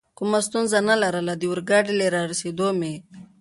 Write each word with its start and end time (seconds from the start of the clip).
کومه 0.17 0.39
ستونزه 0.47 0.77
نه 0.89 0.95
لرله، 1.01 1.33
د 1.37 1.43
اورګاډي 1.49 1.93
له 1.99 2.05
رارسېدو 2.15 2.67
مې. 2.79 2.93